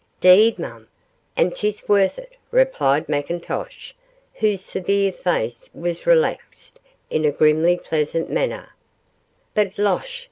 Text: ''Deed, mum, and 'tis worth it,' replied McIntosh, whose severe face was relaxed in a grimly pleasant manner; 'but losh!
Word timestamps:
''Deed, 0.19 0.57
mum, 0.57 0.87
and 1.37 1.55
'tis 1.55 1.87
worth 1.87 2.17
it,' 2.17 2.33
replied 2.49 3.05
McIntosh, 3.05 3.93
whose 4.33 4.61
severe 4.61 5.11
face 5.11 5.69
was 5.75 6.07
relaxed 6.07 6.79
in 7.11 7.23
a 7.23 7.29
grimly 7.31 7.77
pleasant 7.77 8.27
manner; 8.27 8.73
'but 9.53 9.77
losh! 9.77 10.19